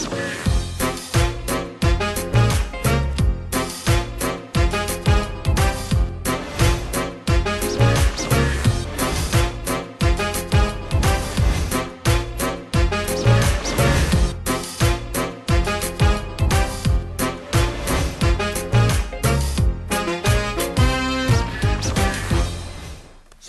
[0.00, 0.02] ส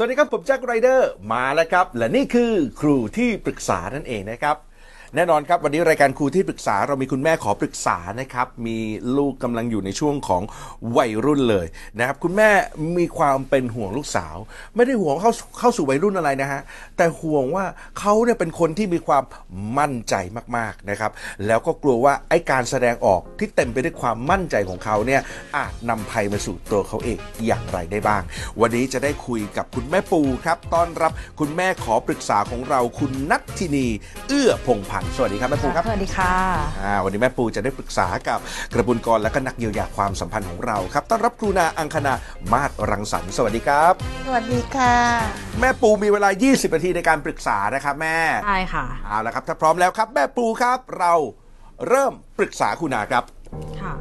[0.04, 4.56] วัสดีครับ ผมแจ็คไรเดอร์มาแล้วครับ และนี่คือครูที่ปรึกษานั่นเองนะครับ
[5.16, 8.78] แน่นอนครับวันนี้รายการครูที่ปรึกษาเรามีคุณแม่ขอปรึกษานะครับ มี
[9.18, 10.42] ลูกกำลังอยู่ในช่วงของ
[10.98, 11.66] วัยรุ่นเลย
[12.00, 12.50] นะครับ คุณแม่
[12.98, 14.36] มีความเป็นห่วงลูกสาว
[14.76, 16.62] ไม่ได้ห่วงเข้าเข้าสู่วัยรุ่นอะไรนะฮะ
[16.98, 17.66] แต่ห่วงว่า
[18.00, 19.24] เขาเนี่ยเป็นคนที่มีความ
[19.80, 20.16] มั่นใจ
[20.58, 21.12] มากๆนะครับ
[21.48, 25.22] แล้วก็กลัวว่าไอ้การแสดงออกที่เต็มไปด้วยความมั่นใจของเขาเนี่ย
[25.56, 28.22] อาจนำภัยมาสู่ตัวเขาเองอย่างไรได้บ้าง
[28.62, 33.88] วันนี้จะได้คุยกับคุณแม่ปูครับต้อนรับคุณแม่ขอปรึกษาของเราคุณนัททินี
[34.28, 36.34] เอื้อพงพันธ์สวัสดีครับแม่ปูครับสวัสดีค่ะ
[36.84, 38.40] อ่าวันนี้แม่ปูจะได้ปรึกษากับ
[38.76, 42.14] กระบวนกรและก็นักเยียวยาความสัมพันธ์ของเราครับต้อนรับครูนาอังคณา
[42.54, 43.94] มาศรังสรรค์สวัสดีครับ
[44.26, 44.96] สวัสดีค่ะ
[45.60, 51.14] แม่ปูมีเวลา 20นาทีในการปรึกษานะครับแม่ใช่ค่ะเอาละครับถ้าพร้อมแล้วครับ แม่ปูครับ เรา
[51.88, 53.24] เริ่มปรึกษาคุณนาครับ
[53.82, 53.94] ค่ะ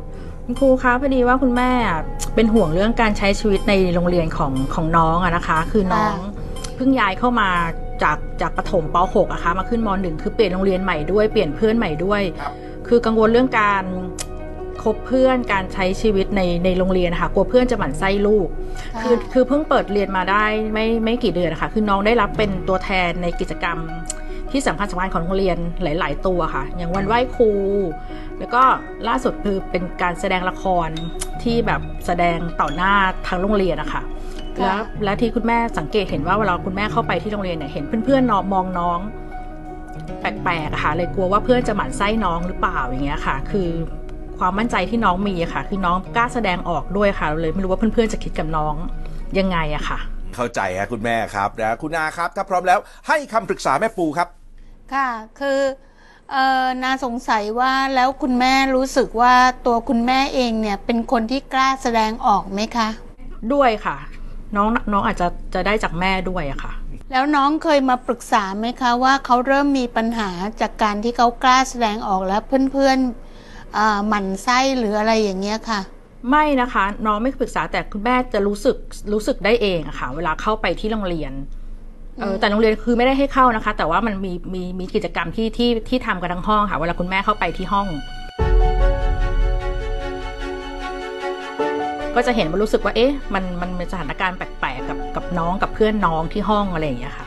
[0.45, 2.01] คุณครูคะพอดีว่าคุณแม่อะ
[2.35, 6.15] เป็นห่วงเรื่องการใช้ชีวิตในโรงเรียนของของน้องอะนะคะ คือน้อง
[6.77, 7.51] เพิ่งย้ายเข้ามา
[8.03, 12.53] จากจากประถมป .6 อะคะมาขึ้นม .1 คือเปลี่ยนโรงเรียนใหม่ด้วยเปลี่ยนเพื่อนใหม่ด้วยครับ
[12.89, 13.85] คือกังวลเรื่องการ
[14.83, 18.49] คบเพื่อนการใช้ชีวิตในในโรงเรียนนะคะกลัวเพื่อนจะหมั่นไส้ลูก
[18.95, 23.79] ค่ะคือคือเพิ่งเปิดเรียนมาได้ไม่ไม่กี่เดือนนะคะคือน้องได้รับเป็นตัวแทนในกิจกรรม
[24.53, 27.51] ที่สำคัญสำคัญของโรงเรียนหลาย ๆ ตัวค่ะ อย่างวันไหว้ครู
[28.39, 28.63] แล้วก็
[29.09, 30.89] ล่าสุดคือเป็นการแสดงละคร
[31.43, 32.95] ที่แบบแสดงต่อหน้า
[33.29, 34.03] ทั้งโรงเรียนนะคะ
[34.61, 38.99] แล้วและที่คุณแม่สังเกตเห็นว่าเวลาคุณแม่เข้าไปที่โรงเรียนเนี่ยเห็นเพื่อนๆนองมองน้อง
[40.21, 43.69] แปลกๆอะค่ะเลยกลัวว่าเพื่อนจะหมั่นไส้น้องหรือเปล่าอย่างเงี้ยค่ะ คือ
[44.39, 48.75] ความมั่นใจที่น้องมีอะค่ะ คือน้องกล้าแสดงออกด้วยค่ะเลยไม่รู้ว่าเพื่อนๆจะคิดกับน้อง
[49.39, 49.99] ยังไงอะค่ะ
[50.35, 54.29] เข้าใจฮะคุณแม่ครับนะคุณนาครับ ถ้าพร้อมแล้วให้คำปรึกษาแม่ปูครับ
[54.95, 55.09] ค่ะ
[55.41, 55.61] คือ
[56.31, 59.35] เอ่อนาสงสัยว่าแล้วคุณแม่รู้สึกว่า
[59.67, 62.89] ตัวคุณแม่เองเนี่ยเป็นคนที่กล้าแสดงออกไหมคะ
[63.53, 63.97] ด้วยค่ะ
[64.57, 66.73] น้องน้องอาจจะจะได้จากแม่ด้วยอะค่ะ
[67.13, 72.43] แล้วน้องเคยมาปรึกษาไหมคะว่าเขาเริ่มมีปัญหาจากการที่เขากล้าแสดงออกแล้ว
[72.73, 75.81] เพื่อนๆอ่าหมั่นไส้หรืออะไรอย่างเงี้ยค่ะ
[76.31, 78.77] ไม่นะคะ น้องไม่ปรึกษาแต่คุณแม่จะรู้สึก
[79.13, 81.33] รู้สึกได้เองอะค่ะ เวลาเข้าไปที่โรงเรียน
[82.19, 87.87] เอออืมแต่โรงเรียนคือไม่ได้ให้เข้านะคะ แต่ว่ามันมีมีมีกิจกรรมที่ที่ที่ทำกันทั้งห้องค่ะ เวลาคุณแม่เข้าไปที่ห้อง
[92.19, 97.27] ก็จะเห็นว่ารู้สึกว่าเอ๊ะมันมันเป็นสถานการณ์แปลกๆกับกับน้องกับเพื่อนน้องที่ห้องอะไรอย่างเงี้ยค่ะ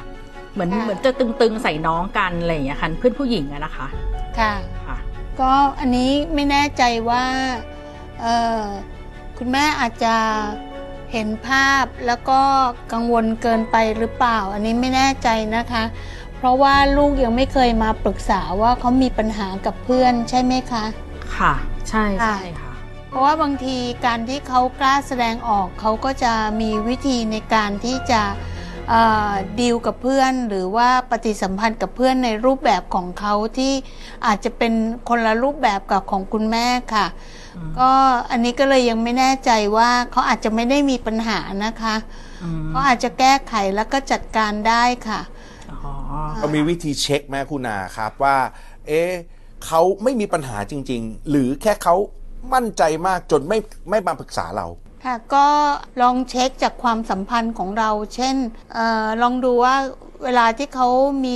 [0.53, 3.87] เหมือนค่ะเหมือนจะตึงๆใส่น้องกันอะไรอย่างเงี้ยค่ะเพื่อนผู้หญิงอะนะคะ
[4.39, 4.53] ค่ะ
[4.85, 4.97] ค่ะ
[5.39, 7.23] ก็อันนี้ไม่แน่ใจว่า
[8.21, 8.63] เอ่อ
[9.37, 10.15] คุณแม่อาจจะ
[11.11, 12.41] เห็นภาพแล้วก็
[12.93, 15.83] กังวลเกินไปหรือเปล่า อันนี้ไม่แน่ใจนะคะ
[16.37, 20.83] เพราะว่าลูกยังไม่เคยมาปรึกษาว่าเขามีปัญหากับเพื่อนใช่ไหมคะ
[21.37, 21.53] ค่ะ
[21.89, 22.70] ใช่ค่ะใช่ค่ะ
[23.11, 28.21] เพราะว่าบางทีการที่เขากล้าแสดงออกเขาก็จะมีวิธีในการที่จะ
[28.89, 33.73] เอ่อดีลกับเพื่อนหรือว่าปฏิสัมพันธ์กับเพื่อนในรูปแบบของเขาที่
[34.25, 34.73] อาจจะเป็น
[35.09, 37.07] คนละรูปแบบกับของคุณแม่ค่ะ
[37.57, 37.91] อืมก็
[38.31, 41.95] อันนี้ก็เลยยังไม่แน่ใจว่าเขาอาจจะไม่ได้มีปัญหานะคะ
[42.43, 45.21] อืมเขาอาจจะแก้ไขแล้วก็จัดการได้ค่ะ
[45.71, 45.91] อ๋อ
[46.37, 48.37] เรามีวิธีเช็คแม่คุณนาครับว่า
[48.87, 49.11] เอ๊ะ
[49.65, 51.95] เขาไม่มีปัญหาจริง ๆ หรือแค่เขา
[52.53, 53.57] มั่นใจมากจนไม่
[53.89, 54.65] ไม่มาปรึกษาเรา
[55.05, 55.45] ค่ะก็
[56.01, 58.35] ลองเช็คจากความสัมพันธ์ของเรา เช่น
[58.73, 59.75] เออลองดูว่า
[60.23, 60.87] เวลาที่เขา
[61.23, 61.33] มี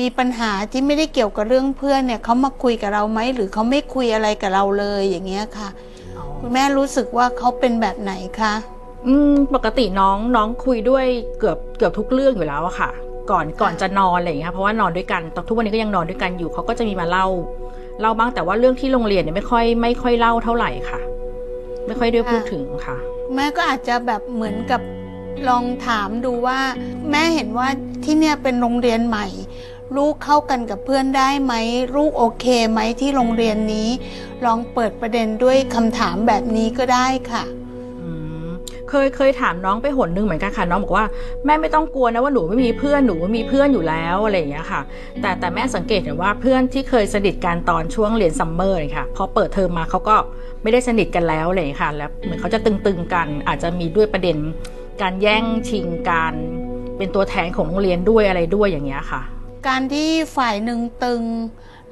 [0.00, 5.68] มีปัญหาที่ไม่ได้เกี่ยวกับเรื่องเพื่อนเนี่ยเขามาคุยกับเราไหมหรือเขาไม่คุยอะไรกับเราเลยอย่างเงี้ยค่ะ
[6.40, 8.54] คุณแม่รู้สึกว่าเขาเป็นแบบไหนคะ
[9.06, 11.06] อืมปกติน้องน้องคุยด้วย
[11.38, 12.90] เกือบเกือบทุกเรื่องอยู่แล้วอะค่ะ
[13.30, 17.26] ก่อนก่อนจะนอนอะไรอย่างเงี้ยค่ะเพราะว่านอนด้วยกันตอนทุกวันนี้ก็ยังนอนด้วยกันอยู่เขาก็จะมีมาเล่า
[18.00, 21.00] เล่าบ้างแต่ว่าเรื่องที่โรงเรียนเนี่ยไม่ค่อยไม่ค่อยเล่าเท่าไหร่ค่ะ
[21.86, 22.96] ไม่ค่อยได้พูดถึงค่ะ
[23.34, 24.80] แม่ก็อาจจะแบบเหมือนกับ
[25.48, 26.60] ลองถามดูว่า
[27.10, 27.68] แม่เห็นว่า
[28.04, 29.26] ที่เนี่ยเป็นโรงเรียนใหม่
[29.96, 31.54] ลูกเข้ากันกับเพื่อนได้ไหม
[31.96, 33.88] ลูกโอเคไหมที่โรงเรียนนี้
[34.44, 37.61] ลองเปิดประเด็นด้วยคำถามแบบนี้ก็ได้ค่ะอืม
[38.92, 41.06] เคยเคยถามน้องไปหนหนึ่งเหมือนกันค่ะ น้องบอกว่า
[41.46, 44.80] แม่ไม่ต้องกลัวนะว่าหนูไม่มีเพื่อนหนูมีเพื่อนอยู่แล้วอะไรอย่างเงี้ยค่ะ
[45.20, 50.16] แต่แต่แม่สังเกตเห็นว่าเพื่อนที่เคยสนิทกันตอนช่วงเรียนซัมเมอร์เลยค่ะพอเปิดเทอมมาเขาก็
[50.62, 54.36] ไม่ได้สนิทกันแล้วเลยค่ะ แล้วเหมือนเขาจะตึงๆกัน อาจจะมีด้วยประเด็น
[55.02, 56.34] การแย่งชิงการ
[56.96, 59.22] เป็นตัวแทนของโรงเรียนด้วยอะไรด้วยอย่างเงี้ยค่ะ
[59.68, 61.22] การที่ฝ่ายหนึ่งตึง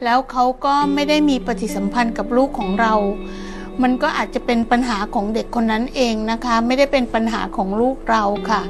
[0.05, 2.95] แล้วเขาก็ไม่ได้มีปฏิสัมพันธ์กับลูกของเรา
[3.83, 8.63] มันก็อาจจะเป็นปัญหาของเด็กคนนั้นเองนะคะ ไม่ได้เป็นปัญหาของลูกเราค่ะ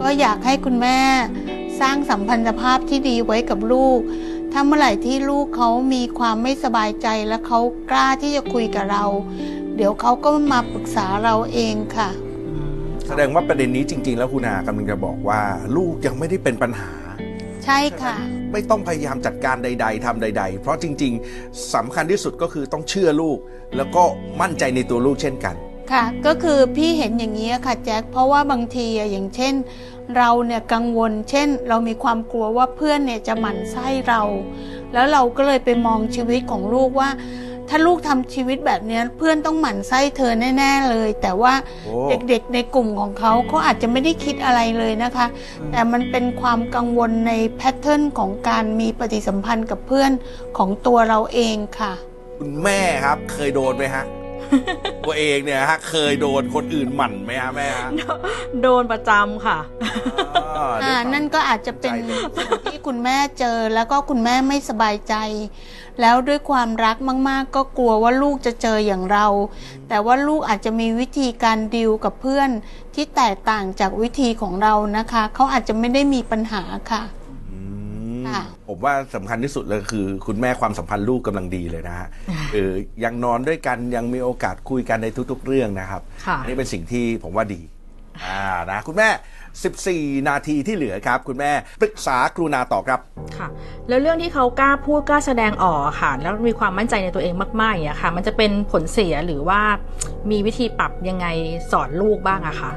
[0.00, 0.98] ก็อยากให้คุณแม่
[1.80, 4.00] สร้างสัมพันธภาพที่ดีไว้กับลูก
[4.52, 7.60] ถ้าเมื่อไหร่ที่ลูกเขามีความไม่สบายใจและเขา
[7.90, 9.04] กล้าที่จะคุยกับเรา
[9.76, 12.10] เดี๋ยวเขาก็มาปรึกษาเราเองค่ะ
[13.08, 15.40] แสดงว่าประเด็นนี้จริง ๆ แล้วคุณอากำลังจะบอกว่า
[15.76, 16.92] ลูกยังไม่ได้เป็นปัญหา
[17.64, 18.14] ใช่ค่ะ
[18.52, 21.12] ไม่ต้องพยายามจัดการใด ๆทำใด ๆ เพราะจริง
[21.42, 23.38] ๆสำคัญที่สุดก็คือต้องเชื่อลูก
[23.76, 24.04] แล้วก็
[24.40, 25.54] มั่นใจในตัวลูกเช่นกัน
[25.92, 29.54] ค่ะ ก็คือพี่เห็นอย่างนี้ค่ะแจ็คเพราะว่าบางทีอะอย่างเช่น
[30.16, 34.22] เราเนี่ยกังวล เช่น เรามีความกลัวว่าเพื่อนเนี่ยจะหมั่นไส้เรา
[34.92, 37.10] แล้วเราก็เลยไปมองชีวิตของลูกว่า
[37.68, 41.94] ถ้าลูกทำชีวิตแบบเนี้ยเพื่อนต้องหมั่นไส้เธอแน่ ๆเลย แต่ว่าโอ้
[42.28, 45.26] เด็กๆในกลุ่มของเขาเขาอาจจะไม่ได้คิดอะไรเลยนะคะ
[45.70, 50.10] แต่มันเป็นความกังวลในแพทเทิร์นของการมีปฏิสัมพันธ์กับเพื่อน
[50.58, 51.92] ของตัวเราเองค่ะ
[52.38, 54.04] คุณแม่ครับ เคยโดนไหมฮะ
[55.04, 57.90] ตัวเองเนี่ยฮะเคยโดนคนอื่นหมั่นไหมฮะแม่ฮะ
[58.62, 59.58] โดนประจำค่ะ
[60.56, 65.14] อ่าอ่าด้วยความนั่นก็อาจจะเป็นใจเลยสิ่งที่คุณแม่เจอแล้วก็คุณแม่ไม่สบายใจ
[66.00, 66.96] แล้วด้วยความรัก
[67.28, 69.26] มาก ๆ ก็กลัวว่าลูกจะเจออย่างเรา
[69.88, 72.50] แต่ว่าลูกอาจจะมีวิธีการดิวกับเพื่อน
[72.94, 77.23] ที่แตกต่างจากวิธีของเรานะคะ เขาอาจจะไม่ได้มีปัญหาค่ะอืมค่ะ
[78.68, 82.08] ผมว่าสำคัญที่สุดเลยคือ คุณแม่ความสัมพันธ์ลูกกำลังดีเลยนะฮะ
[82.52, 82.72] เออ
[83.04, 87.60] ยังนอนด้วยกันยังมีโอกาสคุยกันในทุก ๆ เรื่องนะครับค่ะอันนี้เป็นสิ่งที่ผมว่าดี
[88.24, 89.08] อ่านะคุณแม่
[89.68, 93.00] 14 นาทีที่เหลือครับ คุณแม่ปรึกษากรุณาต่อครับ
[93.36, 93.48] ค่ะ
[93.88, 99.60] แล้วเรื่องที่เขากล้าพูดกล้าแสดงออกอะค่ะ แล้วมีความมั่นใจในตัวเองมากๆอย่างเงี้ยค่ะ มันจะเป็นผลเสียหรือว่า
[100.30, 101.26] มีวิธีปรับยังไง
[101.72, 102.72] สอนลูกบ้างอะค่ะ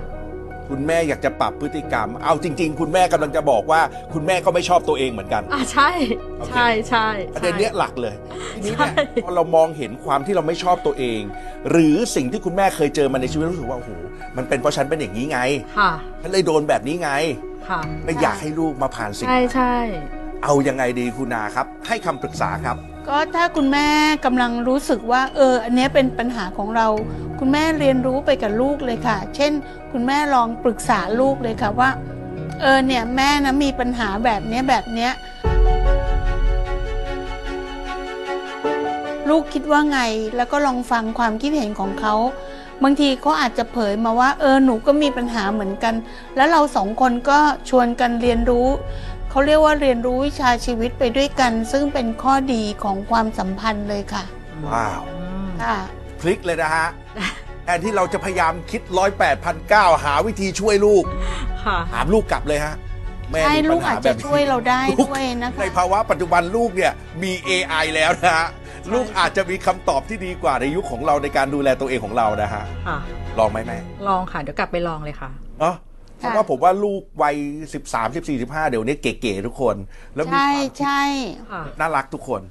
[0.69, 3.81] คุณแม่อยากจะปรับพฤติกรรม เอาจริง ๆ คุณแม่กำลังจะบอกว่า
[4.13, 5.89] คุณแม่ก็ไม่ชอบตัวเองเหมือนกัน อ่าใช่
[6.39, 8.15] โอเค ใช่ใช่ประเด็นเนี้ยหลักเลย
[8.53, 11.21] ทีนี้ใช่เนี่ยพอเรามองเห็นความที่เราไม่ชอบตัวเอง
[11.69, 13.91] หรือสิ่งที่คุณแม่เคยเจอมาในชีวิตรู้สึกว่าโอ้โห
[14.37, 15.39] มันเป็นเพราะฉันเป็นอย่างนี้ไง
[15.77, 15.91] ค่ะ
[16.21, 17.11] ฉันเลยโดนแบบนี้ไง
[17.69, 19.75] ค่ะไม่อยากให้ลูกมาผ่านสิ่งใช่ใช่
[20.43, 22.77] เอายังไงดีคุณนาครับ ให้คำปรึกษาครับ
[23.09, 23.87] ก็ถ้าคุณแม่
[24.25, 26.87] กำลังรู้สึกว่าเอออันนี้เป็นปัญหาของเรา
[27.39, 29.51] คุณแม่เรียนรู้ไปกับลูกเลยค่ะ เช่น
[29.91, 31.89] คุณแม่ลองปรึกษาลูกเลยค่ะว่า
[32.61, 35.11] เออเนี่ยแม่นะมีปัญหาแบบเนี้ยแบบเนี้ย
[39.29, 39.99] ลูกคิดว่าไง
[40.35, 42.15] แล้วก็ลองฟังความคิดเห็นของเขา
[42.83, 45.95] บางทีเขาอาจจะเผยมาว่า เออหนูก็มีปัญหาเหมือนกัน
[46.35, 47.39] แล้วเราสองคนก็
[47.69, 48.67] ชวนกันเรียนรู้
[49.37, 54.23] เขาเรียกว่าเรียนรู้วิชาชีวิตไปด้วยกัน ซึ่งเป็นข้อดีของความสัมพันธ์เลยค่ะ
[54.67, 55.15] ว้าวอื
[55.47, 55.77] มค่ะ
[56.19, 56.87] พลิกเลยนะฮะ
[57.63, 61.03] แทนที่เราจะพยายามคิดร้อยแปดพันเก้าหาวิธีช่วยลูก
[61.65, 62.75] ค่ะ หามลูกกลับเลยฮะ
[63.31, 66.91] แม่ใช่มีลูปัญกหาอาจแบจะบนี้ช่วยเราได้ลูกด้วยนะในคะภาวะปัจจุบันลูกเนี่ย
[67.23, 68.47] มี AI แล้วนะฮะ
[68.93, 72.97] ลูกอาจจะมีคำตอบที่ดีกว่าในยุคของเราในการดูแลตัวเองของเรานะฮะ ค่ะ
[73.39, 75.29] ลองไหมแม่ลองค่ะ เดี๋ยวกลับไปลองเลยค่ะ
[75.59, 75.75] เนาะ
[76.17, 77.35] เพราะว่าผมว่าลูกวัย
[77.75, 79.75] 13 14 15 เดี๋ยวนี้เก๋ๆทุกคน
[80.15, 81.01] แล้วมีใช่ความคิดใช่
[81.51, 82.41] ค่ะ น่ารักทุกคน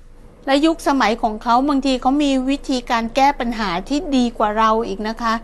[0.46, 5.34] และยุคสมัยของเขาบางทีเขามีวิธีการแก้ปัญหาที่ดีกว่าเราอีกนะคะ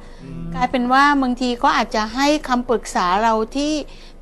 [0.55, 3.75] กลายเป็นว่าบางทีก็อาจจะให้คำปรึกษาเราที่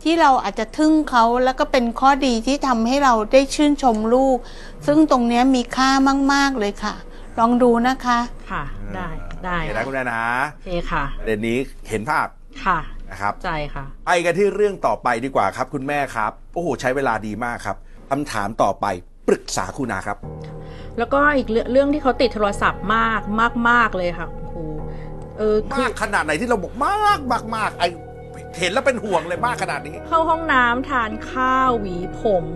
[0.03, 4.39] ที่เราอาจจะทึ่งเขาแล้วก็เป็นข้อดีที่ทำให้เราได้ชื่นชมลูก
[4.87, 5.91] ซึ่งตรงเนี้ยมีค่า
[6.33, 6.95] มาก ๆ เลยค่ะ
[7.39, 8.19] ลองดูนะคะ
[8.51, 8.63] ค่ะ
[8.95, 9.09] ได้
[9.45, 11.59] ได้เห็นนะคุณแม่นะโอเคค่ะประเด็นนี้
[11.91, 12.27] เห็นภาพ
[12.65, 12.79] ค่ะ
[13.11, 17.77] นะครับใจค่ะไปกันที่เรื่องต่อไปดีกว่าครับ คุณแม่ครับโอ้โหใช้เวลาดีมากครับ
[18.11, 18.87] คำถามต่อไป
[19.29, 20.19] ปรึกษาคุณนาครับ
[20.99, 24.65] แล้วก็อีกเรื่องเรื่องที่เขาติดโทรศัพท์มากมากมากเลยค่ะคุณครู
[25.39, 27.85] เออคือมากขนาดไหนที่เราบอกมากมากมากไอ
[28.59, 32.47] เห็นแล้วเป็นห่วงเลยมากขนาดนี้ เข้าห้องน้ำทานข้าวหวีผม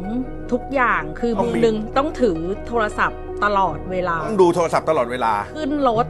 [0.53, 6.07] ทุกอย่างคือต้องมือมีหนึ่งต้องถือโทรศัพท์ตลอดเวลา ต้องดูโทรศัพท์ตลอดเวลา ขึ้นรถ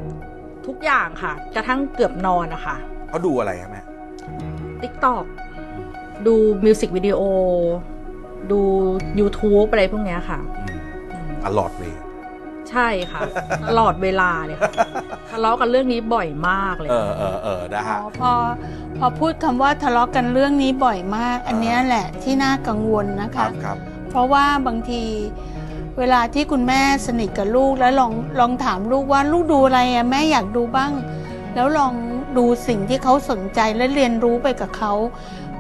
[0.67, 2.77] ทุกอย่างค่ะ กระทั่งเกือบนอนนะคะ
[3.09, 3.83] เขาดูอะไรครับแม่
[4.85, 5.25] TikTok
[6.27, 7.21] ดูมิวสิกวิดีโอ
[8.51, 8.61] ดู
[9.21, 10.81] YouTube อะไรพวกเนี้ยค่ะอืม
[11.13, 11.95] อืมตลอดเลย
[12.71, 13.21] ใช่ค่ะ
[13.69, 14.73] ตลอดเวลาเลยค่ะ
[15.31, 18.33] ทะเลาะกันเรื่องนี้บ่อยมากเลย เออเออเออนะอ๋ฮะอพอ
[18.99, 23.79] พอพูดคำว่าทะเลาะกันเรื่องนี้บ่อยมาก อันเนี้ยแหละที่น่ากังวลนะครัคะบครับ
[24.11, 25.03] เพราะว่าบางที
[25.99, 30.93] เวลาที่คุณแม่สนิทกับลูกแล้วลองลองถามลูกว่าลูกดูอะไรอะแม่อยากดูบ้าง
[31.55, 31.93] แล้วลอง
[32.39, 34.93] ดูสิ่งที่เขาสนใจและเรียนรู้ไปกับเขา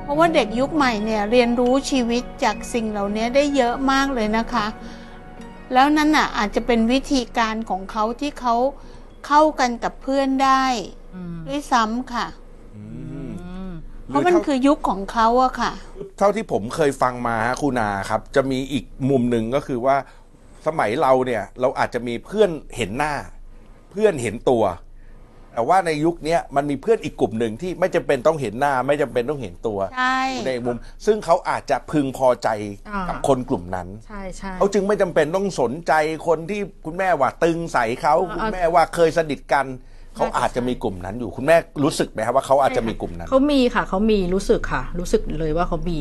[0.02, 4.66] เพราะว่าเด็กยุคใหม่เนี่ยเรียนรู้ชีวิตจากสิ่งเหล่านี้ได้เยอะมากเลยนะคะ
[5.73, 8.54] แล้วนั่นน่ะอาจจะเป็นวิธีการของเขาที่เขา
[9.26, 10.64] เข้ากันกับเพื่อนได้
[11.14, 12.26] อืมด้วยซ้ำค่ะ
[12.76, 12.85] อื
[13.28, 13.73] มอืม
[14.07, 15.73] เพราะมันคือยุคของเขาอะค่ะ
[16.19, 19.97] เท่าที่ผมเคยฟังมาฮะคุณนาครับ จะมีอีกมุมหนึ่งก็คือว่า
[20.66, 23.14] สมัยเราเนี่ย เราอาจจะมีเพื่อนเห็นหน้า
[23.90, 24.64] เพื่อนเห็นตัว
[25.55, 32.49] แต่ว่าในยุคเนี้ยมันมีเพื่อนอีกกลุ่มหนึ่งที่ไม่จำเป็นต้องเห็นหน้า ไม่จำเป็นต้องเห็นตัวใช่อยู่ในมุม ซึ่งเขาอาจจะพึงพอใจ
[32.91, 35.93] อ่ากั กับคนกลุ่มนั้น ใช่ใช่ เขาจึงไม่จำเป็นต้องสนใจ
[36.27, 39.67] คนที่คุณแม่ว่าตึงใส่เขาอ่า คุณแม่ว่าเคยสนิทกัน
[40.17, 45.99] เขาน่าจะอาจจะมีกลุ่มนั้นอยู่คุณแม่รู้สึกไหมครับว่าเขาอาจจะมีกลุ่มนั้นเขามีค่ะเขามีรู้สึกค่ะ รู้สึกเลยว่าเขามี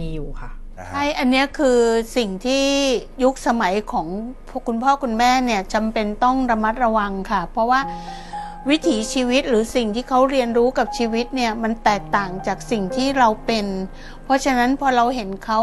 [0.00, 1.78] มีอยู่ค่ะ นะฮะ ใช่ อันเนี้ยคือ
[2.16, 2.64] สิ่งที่
[3.22, 4.06] ยุคสมัยของ
[4.48, 7.80] พวกคุณพ่อคุณแม่เนี่ยจำเป็นต้องระมัดระวังค่ะ เพราะว่า
[8.70, 13.66] วิถีชีวิตหรือสิ่งที่เขาเรียนรู้กับชีวิตเนี่ยมันแตกต่างจากสิ่งที่เราเป็น
[14.24, 15.60] เพราะฉะนั้นพอเราเห็นเขา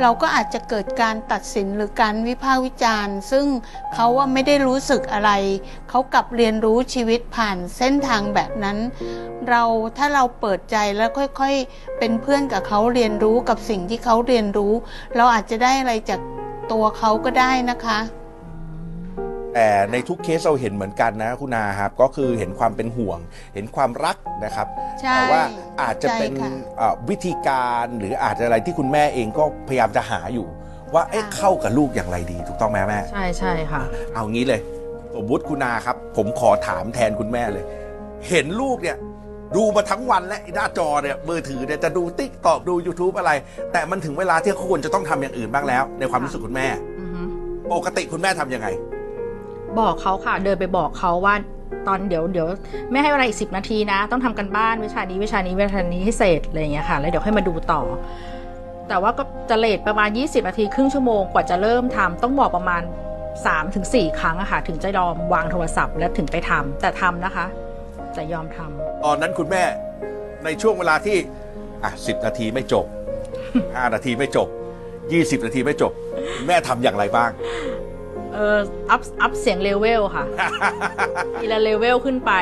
[0.00, 3.46] เราก็อาจจะเกิดการตัดสินหรือการวิพากษ์วิจารณ์ ซึ่ง
[3.94, 5.30] เขาว่าไม่ได้รู้สึกอะไร
[5.88, 8.78] เขากลับเรียนรู้ชีวิตผ่านเส้นทางแบบนั้น
[9.48, 9.62] เรา
[9.96, 14.72] ถ้าเราเปิดใจแล้วค่อยๆ เป็นเพื่อนกับเขาเรียนรู้กับสิ่งที่เขาเรียนรู้
[15.16, 16.20] เราอาจจะได้อะไรจาก
[16.72, 18.21] ตัวเขาก็ได้นะคะ
[19.54, 23.18] แต่ในทุกเคสเราเห็นเหมือนกันนะคุณนาครับก็คือเห็นความเป็นห่วง
[23.54, 24.66] เห็นความรักนะครับ
[25.00, 25.42] ใช่แต่ว่า
[25.82, 30.46] อาจจะเป็นใช่ค่ะเอ่อวิธีการหรืออาจจะอะไรที่คุณแม่เองก็พยายามจะหาอยู่
[30.94, 33.82] ว่าเอ๊ะค่ะเข้ากับลูกอย่างไรดี ถูกต้องไหมแม่ใช่ใช่ค่ะ
[34.14, 34.60] เอางี้เลย
[35.16, 37.64] สมมุติคุณนาครับ ผมขอถามแทนคุณแม่เลย
[38.28, 38.96] เห็นลูกเนี่ย
[39.56, 43.32] ดูมาทั้งวันและไอ้หน้าจอเนี่ยมือถือเนี่ยจะดูติ๊กตอกดู YouTube อะไร
[43.72, 46.66] แต่มันถึงเวลาที่เขาควรจะต้องทำอย่างอื่นบ้างแล้ว ในความรู้สึกคุณแม่
[47.00, 47.20] อือฮึ
[47.72, 48.68] ปกติคุณแม่ทำยังไง
[49.80, 51.34] บอกเขาค่ะ เดินไปบอกเขาว่า
[51.86, 52.46] ตอนเดี๋ยวเดี๋ยว
[52.90, 57.82] ไม่ให้เวลาอีกสิบนาทีนะ ต้องทำกันบ้านวิชานี้วิชานี้วิชานี้ให้เสร็จอะไรอย่างเงี้ยค่ะ แล้วเดี๋ยวค่อยมาดูต่อ
[58.88, 62.82] แต่ว่าก็จะเลทประมาณ 20 นาที ครึ่งชั่วโมงกว่าจะเริ่มทำต้องบอกประมาณ
[63.50, 67.46] 3-4 ครั้งอะค่ะ ถึงจะยอมวางโทรศัพท์แล้วถึงไปทำแต่ทำนะคะ
[68.14, 69.62] แต่ยอมทำตอนนั้นคุณแม่
[70.44, 71.16] ในช่วงเวลาที่
[71.84, 72.84] อะสิบนาทีไม่จบ
[73.74, 74.48] ห้านาทีไม่จบ
[75.12, 75.92] ยี่สิบนาทีไม่จบ
[76.46, 77.30] แม่ทำอย่างไรบ้าง
[78.34, 78.58] เออ
[78.90, 80.24] อัพอัพเสียงเลเวลค่ะ
[81.36, 82.32] ทีละเลเวลขึ้นไป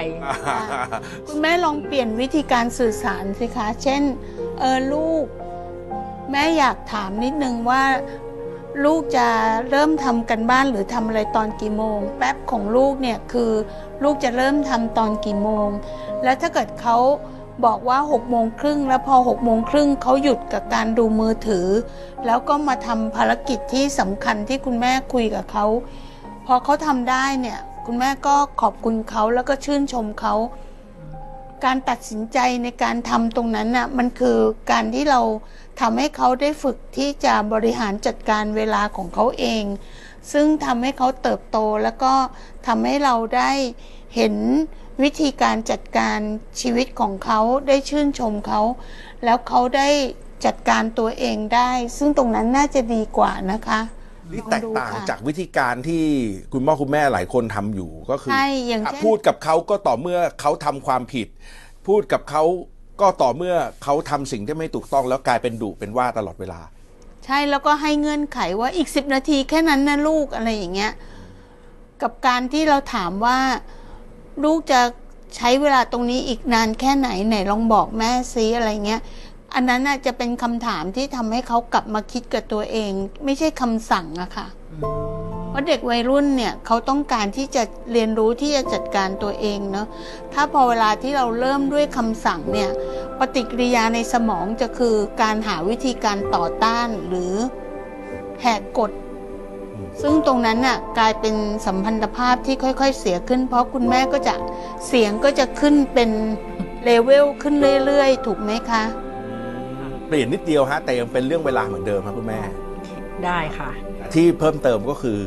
[1.26, 4.02] คุณแม่ลองเปลี่ยนวิธีการสื่อสารสิคะ เช่น
[4.58, 5.24] เออลูก
[6.30, 7.82] แม่อยากถามนิดนึงว่า
[8.84, 9.28] ลูกจะ
[9.70, 13.52] เริ่มทำการบ้านหรือทำอะไรตอนกี่โมง แป๊บของลูกเนี่ยคือ
[14.02, 15.68] ลูกจะเริ่มทำตอนกี่โมง
[16.24, 16.96] แล้วถ้าเกิดเขา
[17.64, 21.66] บอกว่า6กโมงครึ่งแล้วพอ6กโมงครึ่งเขาหยุดกับการดูมือถือ
[22.26, 25.66] แล้วก็มาทำภารกิจที่สำคัญที่คุณแม่คุยกับเขา
[26.46, 30.34] พอเขาทำได้เนี่ย คุณแม่ก็ขอบคุณเขาแล้วก็ชื่นชมเขา
[31.64, 34.38] การตัดสินใจในการทำตรงนั้นน่ะมันคือ
[34.70, 35.20] การที่เรา
[35.80, 39.64] ทำให้เขาได้ฝึกที่จะบริหารจัดการเวลาของเขาเอง
[40.32, 42.12] ซึ่งทำให้เขาเติบโตแล้วก็
[42.66, 43.52] ทำให้เราได้
[44.16, 44.34] เห็น
[45.04, 46.18] วิธีการจัดการ
[46.60, 48.60] ชีวิตของเขาได้ชื่นชมเขา
[49.24, 49.88] แล้วเขาได้
[50.44, 53.80] จัดการตัวเองได้ ซึ่งตรงนั้นน่าจะดีกว่านะคะ
[54.32, 56.04] นี่แตกต่างจากวิธีการที่
[56.52, 61.28] คุณพ่อคุณแม่หลายคนทำอยู่ก็คือใช่อย่างอะเช่นพูดกับเขาก็ต่อเมื่อเขาทำความผิด
[61.86, 62.42] พูดกับเขา
[63.00, 63.54] ก็ต่อเมื่อ
[63.84, 66.60] เขาทำสิ่งที่ไม่ถูกต้องแล้วกลายเป็นดุเป็นว่าตลอดเวลา
[67.24, 70.92] ใช่แล้วก็ให้เงื่อนไขว่าอีกสิบนาทีแค่นั้นนะลูกอะไรอย่างเงี้ย
[72.02, 73.38] กับการที่เราถามว่า
[74.44, 74.80] ลูกจะ
[75.36, 79.00] ใช้เวลาตรงนี้อีกนานแค่ไหนไหนลองบอกแม่ซิอะไรเงี้ย
[79.54, 82.90] อันนั้นน่ะจะเป็นคำถามที่ทำให้เขากลับมาคิดกับตัวเอง
[83.24, 84.46] ไม่ใช่คำสั่งอะค่ะ
[85.50, 89.86] เพราะเด็กวัยรุ่นเนี่ยเขาต้องการที่จะเรียนรู้ที่จะจัดการตัวเองเนาะ
[90.32, 92.70] ถ้าพอเวลาที่เราเริ่มด้วยคำสั่งเนี่ย
[93.18, 97.34] ปฏิกิริยาในสมองจะคือการหาวิธีการต่อต้านหรือ
[98.42, 98.90] แหกกฎ
[100.02, 101.34] ซึ่งตรงนั้นน่ะกลายเป็น
[101.66, 104.34] สัมพันธภาพที่ค่อยๆ เสียขึ้น เพราะคุณแม่ก็จะ
[104.86, 106.10] เสียงก็จะขึ้นเป็น
[106.84, 107.54] เลเวลขึ้น
[107.86, 108.82] เรื่อยๆ ถูกไหมคะ
[110.06, 112.40] เปลี่ยนนิดเดียวฮะแต่ยังเป็นเรื่องเวลาเหมือนเดิมครับคุณแม่
[113.24, 113.70] ได้ค่ะ
[114.14, 115.18] ที่เพิ่มเติมก็คือ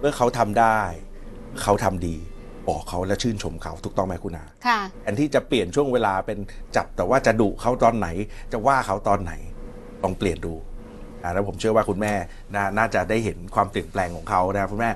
[0.00, 0.78] เมื่อเขาทำได้
[1.62, 2.16] เขาทำดี
[2.68, 6.38] บอกเขาและชื่นชมเขาถูกต้องไหมคุณอาค่ะแทนที่จะเปลี่ยนช่วงเวลาเป็น
[6.76, 8.08] จับแต่ว่าจะดุเขาตอนไหน
[8.52, 9.32] จะว่าเขาตอนไหน
[10.02, 10.69] ลองเปลี่ยนดูอ่า
[11.32, 12.14] แล้วผมเชื่อว่าคุณแม่
[12.54, 14.90] นาน่าจะได้เห็นความเปลี่ยนแปลงของเขานะครับคุณแม่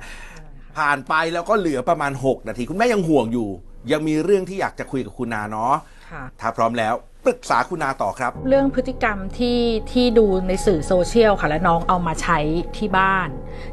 [0.76, 3.48] ผ่านไปแล้วก็เหลือประมาณ 6 นาที คุณแม่ยังห่วงอยู่
[3.92, 5.74] ยังมีเรื่องที่อยากจะคุยกับคุณนาเนาะ
[6.10, 6.94] ค่ะถ้าพร้อมแล้ว
[7.26, 9.60] ปรึกษาคุณนาต่อครับ เรื่องพฤติกรรมที่
[9.92, 12.38] ที่ดูในสื่อโซเชียลค่ะแล้วน้องเอามาใช้
[12.76, 13.28] ที่บ้าน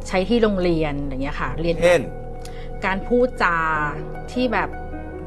[0.07, 2.01] ใช้ที่โรงเรียนอย่างเงี้ยค่ะ เรียนเช่น
[2.85, 3.57] การพูดจา
[4.31, 4.69] ที่แบบ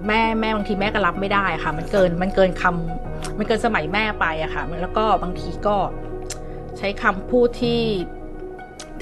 [0.06, 5.76] แม่แม่บางทีแม่ก็รับไม่ได้ค่ะ มันเกินมันเกินคำมันเกินสมัยแม่ไปอะค่ะ แล้วก็บางทีก็
[6.78, 7.80] ใช้คำพูดที่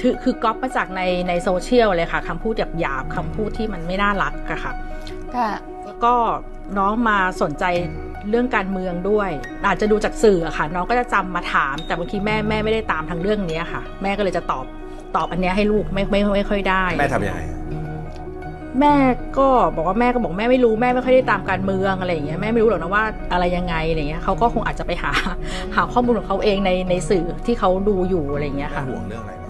[0.00, 4.72] คือคือก๊อปมาจากในในโซเชียลเลยค่ะคำพูดหยาบหยาบๆคำพูดที่มันไม่น่ารักอะค่ะ
[5.34, 5.50] ค่ะ
[5.86, 6.14] แล้วก็
[6.78, 7.64] น้องมาสนใจ
[8.30, 9.30] เรื่องการเมืองด้วย
[9.66, 14.64] อาจจะดูจากสื่ออะค่ะ น้องก็จะจำมาถาม แต่บางทีแม่แม่ไม่ได้ตามทางเรื่องนี้ค่ะ แม่ก็เลยจะตอบ
[15.16, 17.40] ตอบอันเนี้ยให้ลูกไม่ไม่ไม่ค่อยได้ แม่ทำยังไง
[18.80, 18.94] แม่
[19.38, 25.12] ก็บอกว่าแม่ก็บอกแม่ไม่รู้แม่ไม่ค่อยได้ตามการเมืองอะไรอย่างเงี้ยแม่ไม่รู้หรอกนะว่าอะไรยังไงอะไรเงี้ยเขาก็คงอาจจะไปหา
[25.76, 29.44] หาข้อมูลของเขาเองในในสื่อที่เขาดูอยู่อะไรอย่างเงี้ยแม่ค่ะห่วงเรื่องอะไรไหม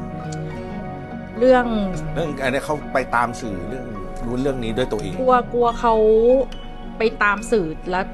[1.38, 1.64] เรื่อง
[2.14, 3.86] เรื่องอันนี้เขาไปตามสื่อเรื่อง
[4.26, 5.94] รู้เรื่องนี้ด้วยตัวเองกลัวกลัวเขา
[6.98, 8.04] ไปตามสื่อแล้ว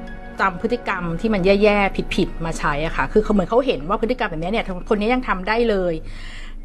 [0.40, 5.94] จำพฤติกรรมที่มันแย่ๆผิดๆมาใช้อะค่ะ คือเขาเหมือนเขาเห็นว่าพฤติกรรมแบบเนี้ยเนี่ยคนนี้ยังทำได้เลย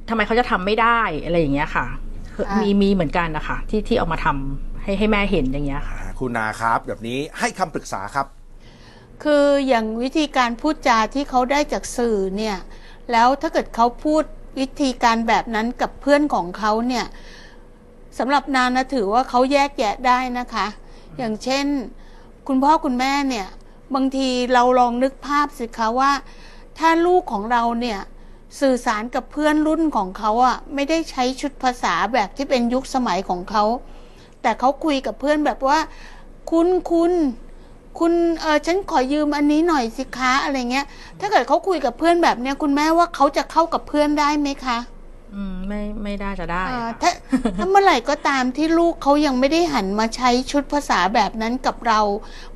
[0.10, 2.13] ทำไมเขาจะทำไม่ได้อะไรอย่างเงี้ยค่ะคืออ่า
[2.62, 8.28] มีมีมีเหมือนกันนะคะที่ที่เอามาทำให้ให้แม่เห็นอย่างเงี้ยค่ะอ่าคุณนาครับ แบบนี้ให้คำปรึกษาครับ
[9.24, 12.58] คืออย่างวิธีการพูดจาที่เขาได้จากสื่อเนี่ย
[13.12, 14.24] แล้วถ้าเกิดเขาพูด
[14.60, 17.06] วิธีการแบบนั้นกับเพื่อนของเขาเนี่ย
[18.18, 20.68] สำหรับนานนะถือว่าเขาแยกแยะได้นะคะ
[21.18, 21.66] อย่างเช่น
[22.48, 23.48] คุณพ่อคุณแม่เนี่ย
[23.96, 26.12] บางทีเราลองนึกภาพสิคะว่า
[26.80, 28.00] ถ้าลูกของเราเนี่ย
[28.60, 33.64] สื่อสารกับเพื่อนรุ่นของเขาอะไม่ได้ใช้ชุดภาษาแบบที่เป็นยุคสมัยของเขา
[34.42, 35.80] แต่เขาคุยกับเพื่อนแบบว่า
[36.52, 37.12] คุณคุณ
[38.00, 40.86] คุณเออฉันขอยืมอันนี้หน่อยสิคะอะไรเงี้ย
[41.20, 44.78] ถ้าเกิดเขาคุยกับเพื่อนแบบเนี้ยคุณแม่ว่าเขาจะเข้ากับเพื่อนได้ไหมคะ
[45.36, 47.12] อืมไม่ไม่ได้จะได้อ่าค่ะถ้า
[47.58, 52.02] ถ้าเมื่อไหร่ก็ตามที่ลูกเขายังไม่ได้หันมาใช้ชุดภาษาแบบนั้นกับเรา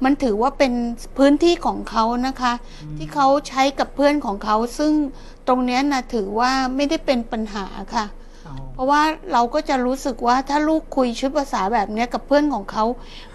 [0.03, 0.73] มันถือว่าเป็น
[1.17, 2.53] พื้นที่ของเขานะคะ
[2.97, 4.93] ที่เขาใช้กับเพื่อนของเขาซึ่ง
[5.47, 8.05] ตรงเนี้ยนะถือว่าไม่ได้เป็นปัญหาค่ะ
[8.47, 9.01] อ๋อเพราะว่า
[9.33, 12.83] เราก็จะรู้สึกว่าถ้าลูกคุยชุดภาษาแบบเนี้ยกับเพื่อนของเขา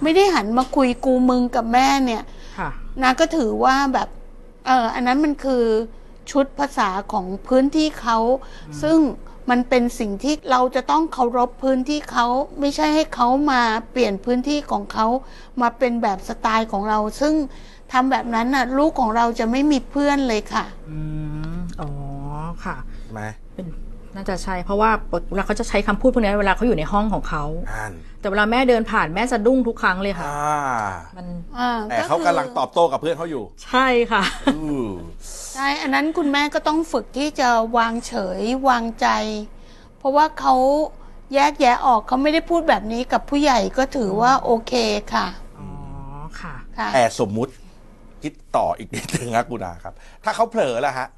[0.03, 2.23] ไม่ได้หันมาคุยกูมึงกับแม่เนี่ย
[2.59, 2.71] ค่ะ
[3.03, 4.09] นาก็ถือว่าแบบ
[4.67, 5.65] เอออันนั้นมันคือ
[6.31, 8.19] ชุดภาษาของพื้นที่เขา
[8.83, 8.99] ซึ่ง
[9.51, 12.27] มันเป็นสิ่งที่เราจะต้องเคารพพื้นที่เขา
[12.61, 15.07] ไม่ใช่ให้เขามาเปลี่ยนพื้นที่ของเขา
[15.61, 17.35] มาเป็นแบบสไตล์ของเรา ซึ่ง
[17.93, 20.99] ทำแบบนั้นน่ะ ลูกของเราจะไม่มีเพื่อนเลยค่ะ อื
[21.41, 21.42] ม
[22.53, 23.23] อ๋อค่ะใช่ไหม
[23.55, 23.67] เป็น
[24.15, 24.91] น่าจะใช่เพราะว่า
[25.31, 30.59] เวลาเขาจะใช้คำพูดพวกนี้เวลาเขาอยู่ในห้องของเขาอ่านแต่เวลาแม่เดินผ่านแม่สะดุ้งทุกครั้งเลยค่ะอ่า
[31.17, 31.27] มัน
[31.59, 34.23] อ่าแต่เขากำลังตอบโต้กับเพื่อนเขาอยู่ ใช่ค่ะ
[34.57, 34.89] อือ
[35.55, 39.09] ใช่อันนั้นคุณแม่ก็ต้องฝึกที่จะวางเฉยวางใจ
[39.99, 40.55] เพราะว่าเขา
[41.35, 44.73] แยกแยะออกเขาไม่ได้พูดแบบนี้กับผู้ใหญ่ก็ถือว่าโอเค
[45.15, 45.27] ค่ะ
[45.59, 45.69] อ๋อ
[46.41, 47.53] ค่ะค่ะแต่สมมุติ
[48.23, 51.09] คิดต่ออีกนิดนึงครับคุณนาครับ ถ้าเขาเผลอแล้วฮะ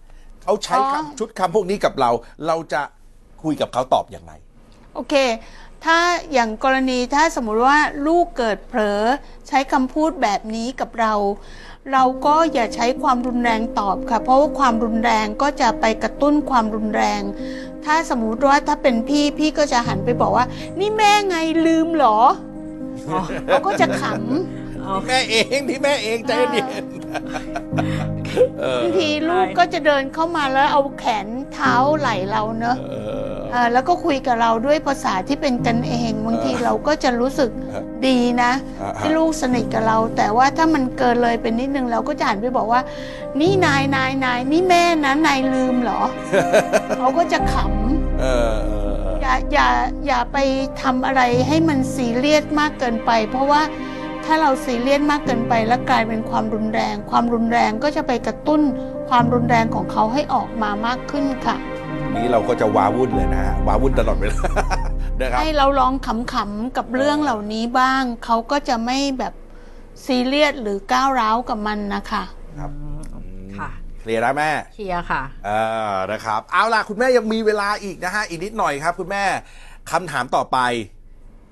[0.45, 2.11] เขาใช้อ๋อคำชุดคำพวกนี้กับเรา
[2.47, 2.83] เราจะ
[3.43, 4.33] คุยกับเขาตอบอย่างไร
[4.95, 5.15] โอเค
[5.85, 5.99] ถ้า
[6.33, 9.03] อย่างกรณีถ้าสมมุติว่าลูกเกิดเผลอ
[9.49, 11.15] ใช้คำพูดแบบนี้กับเรา
[11.93, 17.23] เราก็อย่าใช้ความรุนแรงตอบค่ะ เพราะว่าความรุนแรงก็จะไปกระตุ้นความรุนแรง
[17.85, 20.47] ถ้าสมมุติว่าถ้าเป็นพี่พี่ก็จะหันไปบอกว่า
[20.79, 22.19] นี่แม่ไงลืมเหรอ
[23.09, 24.03] อ๋อเขาก็จะข
[24.85, 26.85] อ๋อแม่เองที่แม่เองใจเย็น
[27.77, 28.13] เอำอ
[28.83, 32.94] บางทีลูกก็จะเดินเข้ามาแล้วเอาแขนเท้าไหล่เราเนอะเอ
[33.31, 42.81] อเอ่อแล้วก็คุยกับเราด้วยภาษาที่เป็นกันเองบางทีเราก็จะรู้สึกฮะดีนะอ่าฮะที่ลูกสนิทกับเรา แต่ว่าถ้ามันเกินเลยเป็นนิดนึงเราก็จะหันไปบอกว่า
[43.40, 46.01] นี่นายนายนายนี่แม่นะนายลืมเหรอ
[46.99, 47.55] เขาก็จะข
[48.20, 49.68] เออเออเออำอย่าอย่า
[50.07, 50.38] อย่าไป
[50.83, 53.62] ทำอะไรให้มันซีเรียสมากเกินไป เพราะว่า
[54.25, 58.61] ถ้าเราซีเรียสมากเกินไปแล้วกลายเป็นความรุนแรง ความรุนแรงก็จะไปกระตุ้น
[59.09, 61.57] ความรุนแรงของเขาให้ออกมามากขึ้นค่ะ
[62.17, 64.43] นี้เราก็จะว้าวุ่นเลยนะฮะว้าวุ่นตลอดเวลา
[65.21, 69.35] นะครับให้เราลองขำๆกับเรื่องเหล่านี้บ้าง เขาก็จะไม่แบบ
[70.07, 72.23] ซีเรียสหรือก้าวร้าวกับมันนะคะ
[72.59, 72.71] ครับ
[73.59, 75.51] ค่ะเคลียร์แล้วแม่เคลียร์ค่ะเอ
[75.91, 79.25] อนะครับ เอาล่ะคุณแม่ยังมีเวลาอีกนะฮะอีกนิดหน่อยครับ คุณแม่
[79.91, 80.59] คำถามต่อไป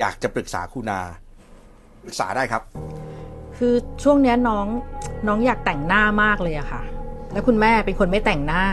[0.01, 1.01] อยากจะปรึกษาคุณนา
[2.05, 2.62] ปรึกษาได้ครับ
[3.57, 4.67] คือช่วงเนี้ยน้อง
[5.29, 6.83] น้องอยากแต่งหน้ามากเลยอะค่ะ
[7.33, 8.65] แล้วคุณแม่เป็นคนไม่แต่งหน้า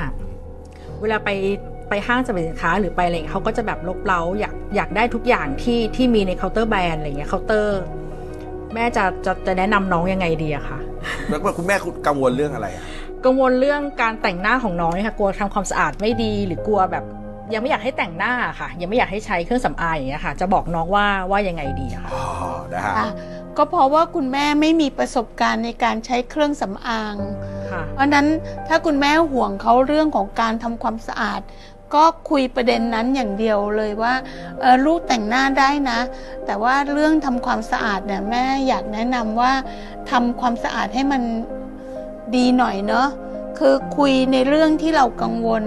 [1.02, 1.30] เวลาไป
[1.90, 7.80] ไปห้างสรรพสินค้าหรือไปอะไรอย่างเงี้ยเขาก็จะแบบรบเร้าอยากอยากได้ทุกอย่างที่ที่มีใน counter brand อะไรเงี้ยเคาน์เตอร์
[8.74, 10.80] แม่จะจะจะแนะนำน้องยังไงดีอะคะ
[11.28, 11.76] แล้วคุณแม่
[12.08, 12.84] กังวลเรื่องอะไรอะ
[13.26, 17.06] กังวลเรื่องการแต่งหน้าของน้องเนี่ยค่ะกลัวทำความสะอาดไม่ดีหรือกลัวแบบ
[17.54, 22.24] ยังไม่อยากให้แต่งหน้าค่ะ ยังไม่อยากให้ใช้เครื่องสำอางอย่างเงี้ยค่ะ จะบอกน้องว่าว่ายังไงดีอะค่ะอ๋อ
[22.74, 23.10] นะฮะอะ
[23.58, 27.16] ก็เพราะว่าคุณแม่ไม่มีประสบการณ์ในการใช้เครื่องสำอาง
[27.72, 28.28] ค่ะเพราะฉะนั้น
[28.68, 31.42] ถ้าคุณแม่ห่วงเขาเรื่องของการทำความสะอาด
[31.94, 34.14] ก็คุยประเด็นนั้นอย่างเดียวเลยว่า
[34.60, 36.00] เออลูกแต่งหน้าได้นะ
[36.46, 39.54] แต่ว่าเรื่องทำความสะอาดเนี่ยแม่อยากแนะนำว่า
[40.12, 41.22] ทำความสะอาดให้มัน
[42.36, 43.08] ดีหน่อยเนาะ
[43.60, 45.64] คือคุยในเรื่องที่เรากังวล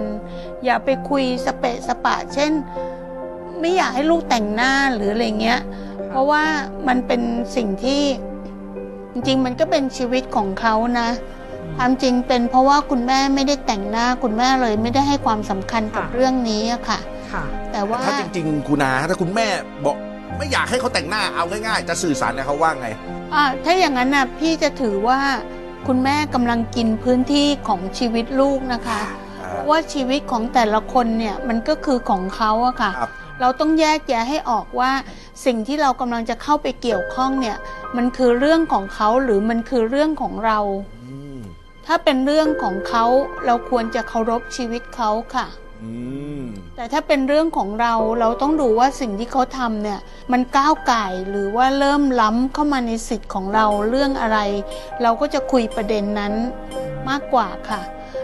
[0.65, 2.51] อย่าไปคุยสเปะสปะ เช่น
[3.59, 5.59] ไม่อยากให้ลูกแต่งหน้าหรืออะไรเงี้ย
[6.09, 6.43] เพราะว่า
[6.87, 7.21] มันเป็น
[7.55, 8.01] สิ่งที่
[9.13, 11.09] จริงๆ มันก็เป็นชีวิตของเขานะ
[11.77, 16.99] ความจริงเป็นเพราะว่าคุณแม่ไม่ได้แต่งหน้าคุณแม่เลยไม่ได้ให้ความสำคัญกับค่ะเรื่องนี้อะค่ะ
[17.31, 19.47] คค่ะ แต่ว่าถ้าจริง ๆ คุณนาถ้าคุณแม่
[19.85, 19.97] บอก
[20.37, 22.87] ไม่อยากให้เขาแต่งหน้าเอาง่าย ๆ จะสื่อสารกับเขาว่าไง
[23.33, 25.19] อ่าถ้าอย่างนั้นนะพี่จะถือว่า
[25.87, 28.99] คุณแม่กำลังกินพื้นที่ของชีวิตลูกนะคะ
[29.41, 34.91] อ่าเพราะว่าชีวิตของแต่ละคนเนี่ยมันก็คือของเขาอะค่ะ ครับ เราต้องแยกแยะให้ออกว่า
[35.45, 37.57] สิ่งที่เรากำลังจะเข้าไปเกี่ยวข้องเนี่ย
[37.97, 40.59] มันคือเรื่องของเขาหรือมันคือเรื่องของเรา
[41.03, 41.39] อืม
[41.85, 43.05] ถ้าเป็นเรื่องของเขา
[43.45, 45.45] เราควรจะเคารพชีวิตเขาค่ะ
[45.83, 45.91] อื
[46.32, 46.32] ม
[46.75, 49.99] แต่ถ้าเป็นเรื่องของเราเราต้องดูว่าสิ่งที่เขาทำเนี่ย
[50.31, 54.39] มันก้าวไก่หรือว่าเริ่มล้ำเข้ามาในสิทธิ์ของเราเรื่องอะไร
[55.01, 56.33] เราก็จะคุยประเด็นนั้น
[57.09, 57.81] มากกว่าค่ะ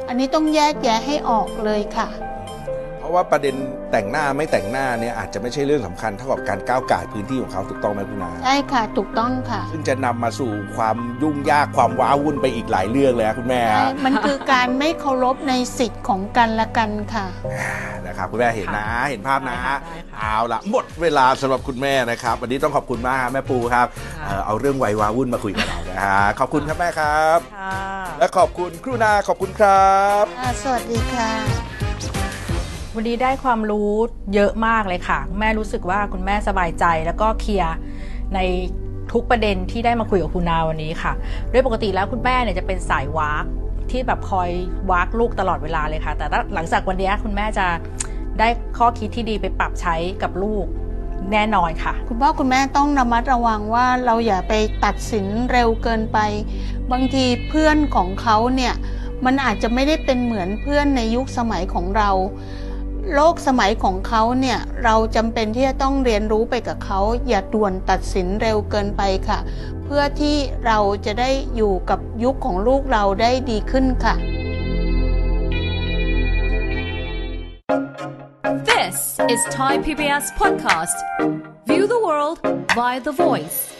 [0.07, 2.09] อันนี้ต้องแยกแยะให้ออกเลยค่ะ
[3.09, 3.55] ราะว่าประเด็น
[3.91, 17.25] แต่งหน้าไม่แต่งหน้าเนี่ยอาจจะไม่ใช่เรื่องสำคัญเท่ากับการก้าวไก่ายพื้นที่ของเขาถูกต้องไหมคุณนาใช่ค่ะถูกต้องค่ะ ซึ่งจะนำมาสู่ความยุ่งยากความว้าวุ่นไปอีกหลายเรื่องเลยนะคุณแม่ใช่ฮะมันคือการไม่เคารพในสิทธิ์ของกันและกันค่ะ
[18.07, 27.75] นะครับคุณแม่เห็นนะเห็นภาพนะได้ค่ะได้ค่ะเอาละหมดเวลาสำหรับคุณแม่นะครับ วันนี้ต้องขอบคุณมากครับแม่ปูครับค่ะเอ่อเอาเรื่องวัยว้าวุ่นมาคุยกับเรานะฮะขอบคุณครับแม่ครับค่ะ
[28.19, 31.88] และขอบคุณครูนาขอบคุณครับอ่าสวัสดีค่ะ
[32.95, 33.91] วันนี้ได้ความรู้
[34.33, 37.75] เยอะมากเลยค่ะ แม่รู้สึกว่าคุณแม่สบายใจแล้วก็เคลียร์
[38.35, 38.39] ใน
[39.11, 41.13] ทุกประเด็นที่ได้มาคุยกับคุณนาวันนี้ค่ะ
[41.49, 43.45] โดยปกติแล้วคุณแม่เนี่ยจะเป็นสายวาก
[43.91, 44.49] ที่แบบคอย
[44.91, 47.67] วากลูกตลอดเวลาเลยค่ะ แต่ถ้าหลังจากวันนี้คุณแม่จะ
[48.39, 48.47] ได้
[48.77, 50.65] ข้อคิดที่ดีไปปรับใช้กับลูก
[51.31, 54.53] แน่นอนค่ะ คุณพ่อคุณแม่ต้องระมัดระวังว่าเราอย่าไป
[54.85, 56.17] ตัดสินเร็วเกินไป
[56.91, 58.73] บางทีเพื่อนของเขาเนี่ย
[59.25, 62.09] มันอาจจะไม่ได้เป็นเหมือนเพื่อนในยุคสมัยของเรา
[63.15, 69.39] โลกสมัยของเขาเนี่ยเราจำเป็นที่จะต้องเรียนรู้ไปกับเขาอย่าด่วนตัดสินเร็วเกินไปค่ะ
[69.83, 74.15] เพื่อที่เราจะได้อยู่กับยุคของลูกเราได้ดีขึ้นค่ะ
[78.71, 78.97] This
[79.33, 80.97] is Thai PBS Podcast.
[81.69, 82.37] View the world
[82.75, 83.78] via the voice.